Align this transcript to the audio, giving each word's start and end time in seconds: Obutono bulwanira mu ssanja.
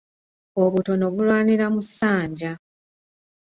Obutono 0.63 1.05
bulwanira 1.13 1.65
mu 1.73 1.81
ssanja. 1.87 2.51